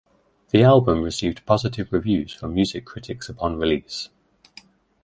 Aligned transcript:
The 0.49 0.63
album 0.63 1.03
received 1.03 1.45
positive 1.45 1.93
reviews 1.93 2.33
from 2.33 2.55
music 2.55 2.85
critics 2.87 3.29
upon 3.29 3.57
release. 3.57 4.09